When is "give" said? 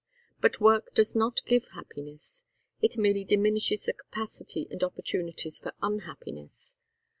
1.45-1.67